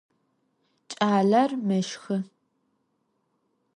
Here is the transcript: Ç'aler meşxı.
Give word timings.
Ç'aler 0.89 1.51
meşxı. 1.67 2.17